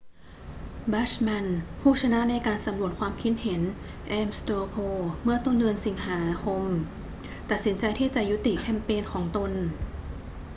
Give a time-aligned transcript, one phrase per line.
[0.93, 1.47] bachmann
[1.81, 3.61] ผู้ชนะในการสำรวจความคิดเห็น
[4.11, 6.63] ames straw poll เมื่อเดือนสิงหาคม
[7.49, 9.51] ตัดสินใจที่จะยุติแคมเปญของตน